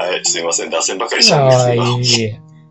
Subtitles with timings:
[0.00, 0.70] はい、すいません。
[0.70, 1.82] 脱線ばかりしたんですけど。
[1.82, 1.86] い。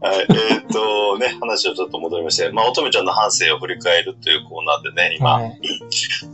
[0.01, 5.59] はい、えーっとね、話をちょっと戻りまして、まあ、乙女ちゃんの半生を振り返るというコーナーでね、今、はい。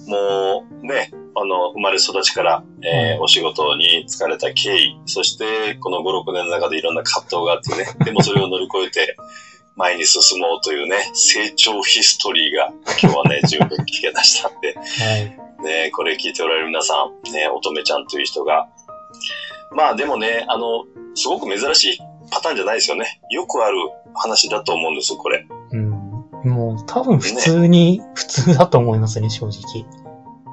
[0.08, 9.18] もうね、あの、生まれ育ちから、えーお仕事に疲れた経緯、そしてこの5、6年の中でいろんな葛藤があってね、でもそれを乗り越えて
[9.76, 12.72] 前に進もうというね、成長ヒストリーが
[13.02, 15.66] 今日はね、 十分聞け出したんで、はい。
[15.66, 16.94] ね、これ聞いておられる皆さ
[17.28, 18.68] ん、ね、乙女ちゃんという人が、
[19.76, 21.98] まあでもね、あの、すごく珍しい
[22.32, 23.22] パターンじゃないですよね。
[23.30, 23.78] よくある
[24.14, 25.46] 話だと思うんですよ、これ。
[25.72, 25.90] うん。
[26.44, 29.86] もう多分普通に、普通だと思いますね、正直。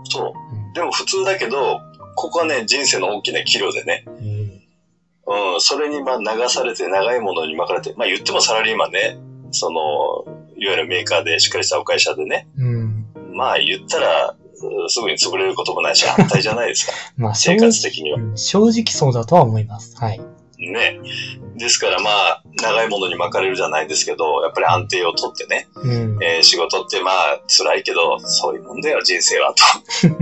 [0.05, 0.33] そう。
[0.57, 1.81] うんでも普通だけど、
[2.15, 9.19] ここはね、人生の大きな岐路でね、うんうん、それにまあ流されて長いものに巻かれて、まあ言ってもサラリーマンね、
[9.51, 10.25] その、
[10.57, 13.07] いわゆるメーカーでしっかりしたお会社でね、うん。
[13.35, 14.42] まあ言ったら、うん
[14.89, 16.93] すぐに潰れることもないし、安泰じゃないですか。
[17.17, 18.19] まあ正生直活的には。
[18.19, 19.97] うん正直そうだとは思います。
[19.99, 20.21] はい。
[20.59, 21.01] ね。
[21.57, 26.19] ですからまあ、長いものに巻かれるじゃないですけど、やっぱり安定をとってね、うん。
[26.23, 30.09] えー仕事ってまあ辛いけど、そういうもんだよ、人生は、と。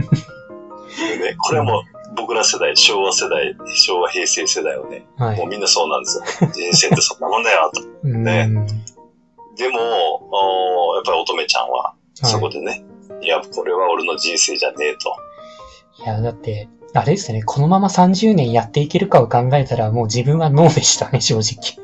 [1.23, 1.83] ね、これはもう
[2.17, 5.47] 僕ら世代、昭和世代、昭和平成世代はね、はいもう。
[5.49, 6.51] みんなそうなんですよ。
[6.53, 7.83] 人生ってそんなもんだよ、と。
[8.05, 8.49] うんね
[9.57, 9.79] でも、
[10.95, 12.90] やっぱり乙女ちゃんは、そこはでね、い、
[13.27, 15.17] や、これは俺の人生じゃねえと。
[16.01, 16.05] い。
[16.05, 21.79] いや、だって、あれですね、このまま30年やっていけるかを考えたら、もう自分はノーでしたね、正直。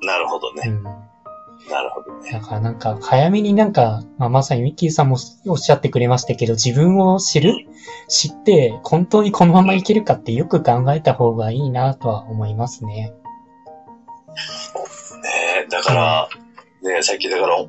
[0.00, 0.62] なるほどね。
[0.66, 0.82] うん。
[0.82, 2.32] なるほどね。
[2.32, 7.66] だからなんか、早めになんか、まあ、まさにミッキーさんもおっしゃってくれましたけど、自分を知る
[8.08, 13.12] 知って、本当にこのままいけるかってよく考えた方がいいなとは思いますね。
[15.22, 16.28] ねだから、
[16.82, 17.68] ねさっきだから、よ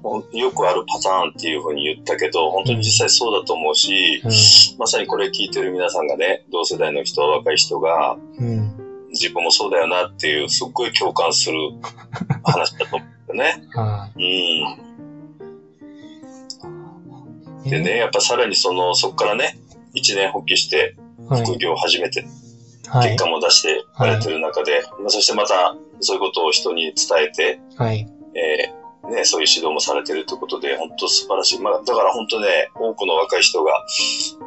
[0.52, 8.44] くあるパターンっていうふうに言ったけど、本当に実際そうだと思うし、うまさにこれ聞いてる皆さんがね、同世代の人、若い人が、ん。
[8.44, 8.73] うん。
[9.09, 11.58] 自分もそうだよなっていう、すっごい共感する
[12.43, 13.64] 話だと思うね。
[13.76, 14.23] はうん。
[14.23, 14.64] い。
[17.70, 19.58] でね、やっぱさらにその、そこからね、
[19.93, 20.95] 一年発起して
[21.30, 21.45] はい。
[21.45, 22.26] 副業を始めて、
[22.87, 23.23] はい結。
[23.23, 26.93] 果も出してやれてる中で、まあそしてまたそういうことを人に伝
[27.26, 28.08] えて、はい。
[28.36, 31.59] えーね、そういう指導もされてるということで、本当素晴らしい。
[31.59, 33.73] まあ、だから本当ね、多くの若い人が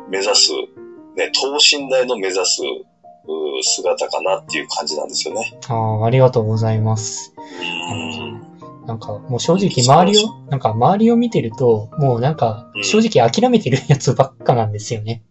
[0.08, 0.52] 目指す、
[1.16, 2.62] ね、等身大の目指す
[3.62, 5.58] 姿かなっていう感じなんですよね。
[5.68, 7.34] ああ、ありがとうございます。
[7.38, 8.86] うん。
[8.86, 15.22] なんか、もう正直周りを、なんか周りを見てると、もうなんか、正直諦めてるやつばっかなんですよね。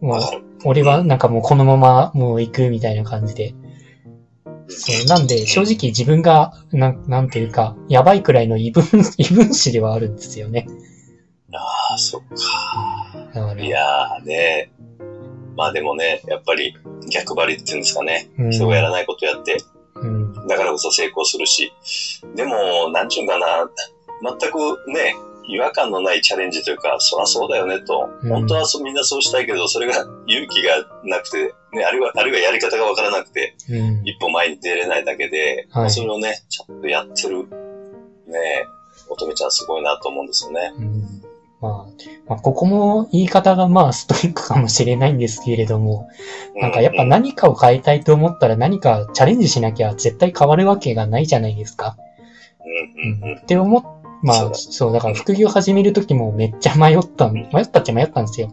[0.00, 0.20] もう。
[0.64, 3.54] 俺はなんかもうこのままもう行くみたいな感じで。
[4.78, 8.84] そうなんで、正直自分が、なん、なんていうか、やばいくらいの異分、
[9.18, 10.66] 異分子ではあるんですよね。
[11.52, 12.20] ああ、そっ
[13.34, 13.54] か。
[13.58, 14.70] いやーね。
[15.56, 16.74] まあでもね、やっぱり
[17.10, 18.28] 逆張りっていうんですかね。
[18.38, 19.58] うん、人がやらないことやって、
[19.96, 21.72] うん、だからこそ成功するし。
[22.34, 23.68] でも、なんちゅうんかな、
[24.22, 24.58] 全く
[24.90, 25.14] ね、
[25.48, 28.08] 違和感のないチャレンジというか、そらそうだよねと。
[28.22, 34.02] うん本当はそうみんなそうしたいけど、それが 勇気がなくて、ね、あるいは、あるいはやり方がわからなくて、うん。
[34.04, 37.44] 一歩前に出れないだけで、はいそれをね、ちゃんとやってる、
[38.26, 38.66] ね、
[39.08, 40.72] 乙女ちゃんすごいなと思うんですよね。
[40.76, 41.22] うん
[41.62, 41.72] まあ、
[42.28, 46.08] まあ、ここも言い方がまあストイックかもしれないんですけれども、
[46.56, 51.96] なんかやっぱうん何かを変えたいと思ったら何かチャレンジしなきゃ絶対変わるわけがないじゃないですか。
[53.22, 58.52] うんって思っ、まあ、そうだから副業始めるときもめっちゃ迷ったん、迷ったっちゃ迷ったんですよ。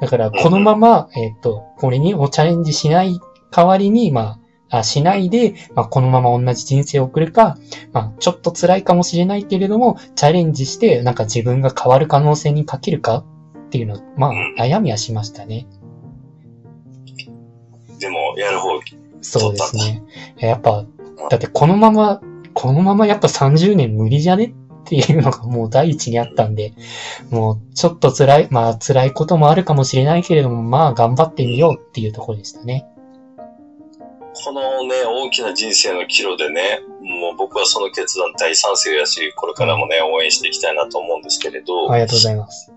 [0.00, 3.20] だからこのまま、えっ、と、これにをチャレンジしない
[3.50, 4.38] 代わりに、ま
[4.70, 7.58] あ、あしないで、まあ、このまま同じ人生を送るか、
[7.92, 13.24] まあ、ちょっと辛いかもしれないけれども、チャレンジして、なんか自分が変わる可能性にかけるかっ
[13.68, 15.66] ていうの、まあ、悩みはしましたね。
[17.98, 18.80] でも、やる方、
[19.20, 20.02] そうですね。
[20.38, 20.86] やっぱ、
[21.28, 22.22] だってこのまま、
[22.54, 24.54] このままやっぱ30年無理じゃね？
[24.84, 26.72] っていうのがもう第一にあったんで、
[27.30, 32.86] もうちょっと辛い、まあ辛いこともあるかもしれないけれども、まあ頑張ってみようっていうところでしたね。
[34.44, 42.72] このね、大きな人生の岐路でね、もう僕はその決断大賛成やし、これからもね、応援していきたいなと思うんですけれど、ありがとうございます。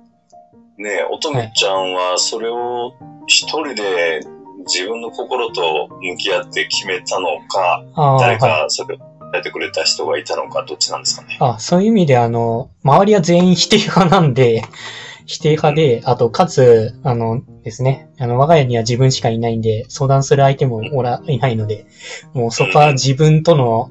[0.77, 2.94] ね、乙女ちゃんはそれを
[3.27, 4.21] 一人で
[4.65, 8.38] 自分の心と向き合って決めたのか、はい。
[8.38, 11.37] かそれを伝えてくれた人がいたのか、どっちなんですかね。
[11.39, 14.63] あ、そういう意味であの、周りは全員否定派なんで、
[15.27, 21.87] 否定派で、あと、かつ、あのですね、あの、我が家には自分しかいないんで、相談する相手もおら、いないので、
[22.33, 23.89] もうそこは自分との、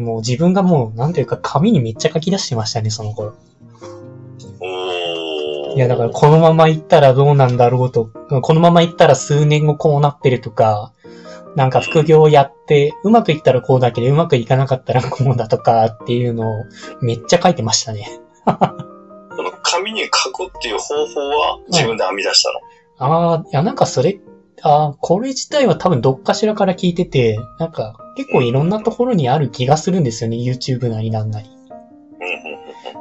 [0.00, 3.34] もう自分がもう、なんというか、紙にめっちゃ書き出してましたね、その頃。
[5.74, 8.08] いや、だからこのまま行ったらどうなんだろうと、
[8.42, 10.92] このまま行ったら数年後こうなってるとか、
[11.56, 16.64] なんか副業をやって、うまくいったらこうだけど、うまくいかなかったらこうだとかっていうのを
[17.00, 18.20] めっちゃ書いてましたね。
[18.44, 18.52] こ
[19.42, 22.60] の紙に書くっていう方法は自分で編み出したの？
[22.98, 24.20] ああ、いやなんかそれ、
[24.62, 30.36] ああ、これ自体は多分どっかしらから聞いてて、なんか結構いろんなところにある気がするんですよね。
[30.36, 31.48] YouTube なりなんなり。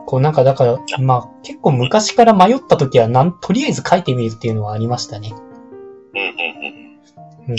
[0.05, 5.33] こうなんかだから、まあ結構昔から迷った時はなん、とりあえず書いてみるっていうのはありましたね。
[6.13, 6.27] うんうん
[7.47, 7.57] うんうん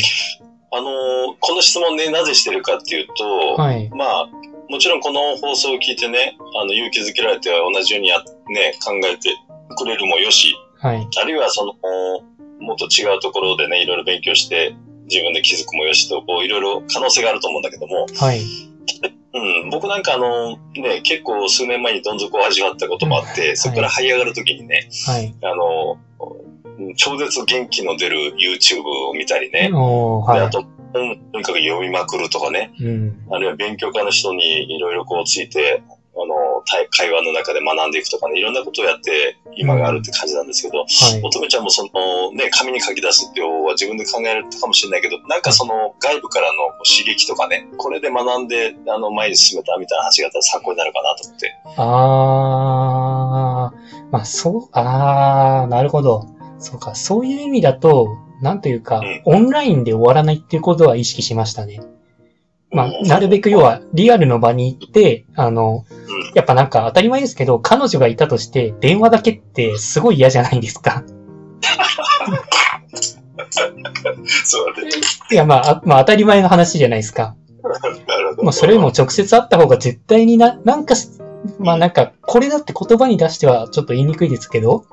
[0.76, 3.88] あのーこの質問ね、なぜしてるかっていうと、はい。
[3.90, 4.26] まあ、
[4.68, 9.36] もちろんこの放送を聞いてね、あの、勇気づけられて同じようにや、ね、考えて
[9.76, 11.06] くれるもよし、はい。
[11.22, 11.74] あるいはその、
[12.60, 14.74] もっと違うところでね、いろいろ勉強して、
[15.08, 18.40] 自分で気づくもよしと、こう、いろいろ可能性があると思うんだけども、はい。
[19.34, 25.34] うん、僕なんかあの、ね、結構数年前にどん底を味わったこともあって、そこから這い上がるときにね、はい。
[25.42, 25.98] あの、
[26.96, 32.84] 超絶元気の出る YouTube を見たりね、はであと、本とにかく読みまくるとかね、い。
[32.84, 33.26] うん。
[33.30, 35.82] あるいは勉強家の人にいろいろこうついて、
[36.16, 40.86] あの、対会話の中で学んでいくとかね、いろんなことをやって今があるって感じなんですけど、はい。
[41.24, 46.56] 乙女ちゃんもそのね、紙に書き出すっていう方は自分で考えるかもしれないけど、なんかその外部からの
[46.86, 51.56] 刺激とかね、これで学んで、あの、前に進めたみたいな話があったら参考になるかなと思って。
[51.76, 56.33] あー、まあそう、あー、なるほど。
[56.64, 61.82] そうか、そういう意味だと、なんというか、オンラインで終わらないっていうことは意識しましたね。
[62.70, 66.32] まあ、なるべく要は、リアルの場に行って、あの、うん。
[66.34, 71.04] やっぱなんか当たり前ですけど、彼女がいたとして、電話だけってすごい嫌じゃないですか。
[74.44, 74.90] そうだね。
[75.30, 77.36] いや、まあ、あまあ当たり前の話じゃないですか。
[78.06, 78.42] なるほど。
[78.42, 81.10] まあ、それも直接会った方が絶対にな、なんかし、
[81.58, 84.86] まあなんか、これだって言葉に出してはちょっと言いにくいですけど、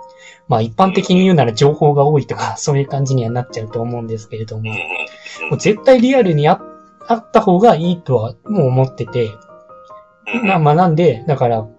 [0.51, 4.77] まあ一般的に言うなら情報が多いとか、 そういう感じにはなっちゃうと思うんですけれども、うんうん
[5.49, 6.61] もう絶対リアルにあ
[7.07, 9.31] あった方がいいとはもう思ってて、
[10.33, 10.47] うん。
[10.47, 11.69] まあまあなんで、だから、ま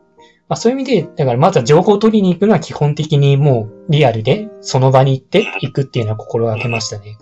[0.48, 7.18] あそういう意味で、だからまずは情報を取りに行くのは基本的にもうリアルでその場に行って行くっていうのは心がけましたね。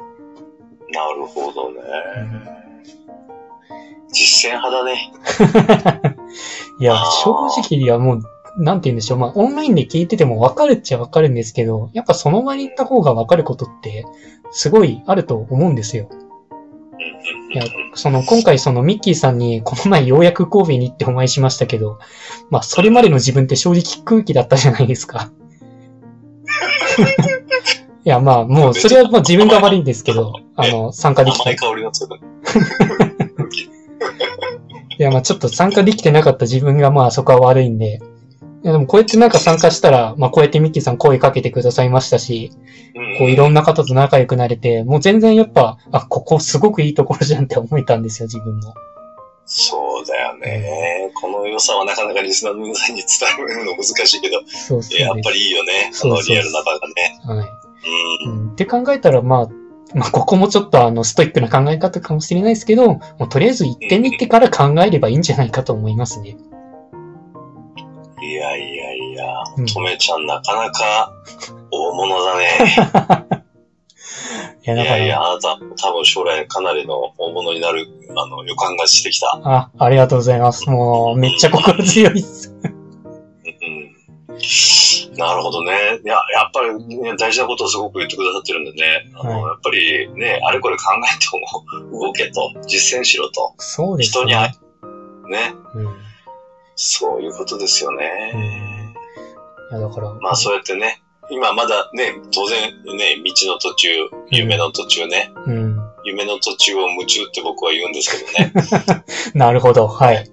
[0.93, 1.81] なるほどね。
[4.13, 6.17] 実践派だね。
[6.81, 7.31] いや正
[7.61, 8.23] 直いやもう、
[8.59, 9.19] なんて言うんでしょう。
[9.19, 14.05] まあ、オンラインで聞いてても分かるっちゃ分かるんですけど、やっぱその場に行った方が分かることって、
[14.51, 16.09] すごいあると思うんですよ。
[17.53, 17.65] いや、
[17.95, 21.99] その、今回そのミッキーさんに、この前ようやく神戸に行ってお会いしましたけど、
[22.51, 25.31] まあ、それまでの自分って正直空気だったじゃないですか。
[28.05, 31.57] いや、まあ、もう、それはまあ自分が悪いんですけど、あの、参加できた甘い。
[31.57, 32.17] 香りがする。
[34.99, 38.01] いや、まあちょっと参加できてなかった自分がまあそこは悪いんで。
[38.63, 42.53] いやでもこうやってなんか参加したら、まあこうやってミッキーさん声かけてくださいましたし、
[42.95, 48.75] うんこういろんな方と仲良くなれて、もう全然やっぱ、あ、ここすごくいいところじゃんって思えたんですよ、自分も。
[49.47, 51.11] そうだよね。
[51.15, 55.03] この良さはなかなかリスナーの皆さんに伝えるの難しいけど、そうそうです。
[55.03, 55.91] やっぱりいいよね。
[55.91, 57.19] あそのリアルな場がね。
[57.25, 57.47] はい。
[58.27, 58.31] う。
[58.31, 58.53] うんん。
[58.53, 59.49] って考えたら、まあ、
[59.95, 66.37] まあここもちょっとあの、ストイックな考え方かもしれないですけど、もうとりあえず行ってみてから考えればいいんじゃないかと思いますね。
[68.23, 69.27] いやいやいや、
[69.57, 71.11] うんとめちゃんなかなか
[71.71, 72.51] 大物だね。
[74.63, 79.41] いや、いやいや、あなた多分将来かなりの大物になるあの予感がしてきた。
[79.43, 80.69] あ、ありがとうございます。
[80.69, 82.55] もう、めっちゃ心強いっす。
[82.65, 82.81] うん。
[85.17, 85.73] なるほどね。
[86.05, 89.11] いや、やっぱり、ね、大事なことをすごく言ってくださってるんでね。
[89.15, 91.27] あの、はいやっぱりね、あれこれ考えて
[91.91, 93.55] も動けと、実践しろと。
[93.59, 94.59] そうです人に会ね。
[95.27, 95.55] い、ね。
[95.75, 95.97] うん。
[96.83, 98.95] そういうことですよね。
[99.71, 103.89] いや、だから、まあそうやってね、今まだね、当然ね、道の途中、
[104.31, 105.79] 夢の途中ね、うん。
[106.05, 108.53] 夢の途中を夢中って僕は言うんですけどね。
[109.35, 110.25] なるほど、はい。
[110.25, 110.31] ち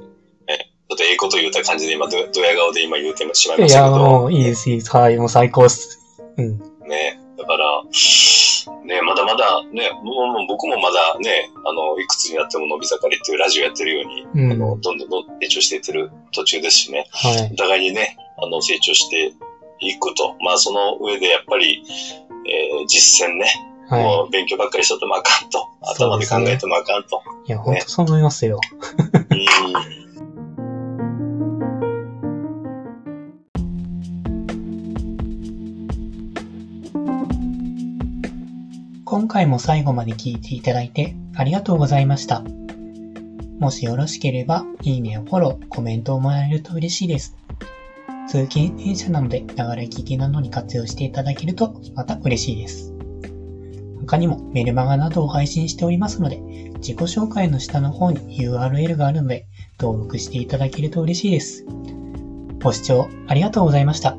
[0.89, 4.96] ょっとええこと言った感じで今、どドヤ顔で今言うてしまいまいや、したけど、もう、いいです、いいです。
[4.96, 6.00] はい、もう最高っす。
[6.38, 6.60] うん。
[6.88, 7.84] ね、だから、
[8.86, 9.89] ね、まだまだね、
[10.48, 17.56] 僕もまだね、あの、いくつになっても伸び盛りっていうラジオやってるように、うんあの、どんどんどん成長していってる途中ですしね、はいお。
[17.56, 19.34] 互いにね、あの、成長して
[19.80, 20.36] いくと。
[20.42, 21.84] まあ、その上でやっぱり、
[22.50, 23.46] えー実践ね、
[23.89, 25.68] はもう勉強ばっかりしとってもあかんと。
[25.82, 27.22] 頭で考えてもあかんと。
[27.46, 27.50] い。
[27.50, 28.60] いや、ほんとそう思いますよ。
[29.30, 29.97] うん
[39.18, 42.44] 今回も最後まで聞いていただいてありがとうございました。
[43.58, 47.36] もしよろしければ、いいねやフォロー、コメントをもらえると嬉しいです。
[48.28, 52.94] 通勤電車なので、ながら聞きなどに活用していただけるとまた嬉しいです。
[54.02, 56.38] 他にもメルマガなどを配信しておりますので、
[56.76, 59.48] 自己紹介の下の方に URL があるので、
[59.80, 61.66] 登録していただけると嬉しいです。
[62.62, 64.16] ご視聴ありがとうございました。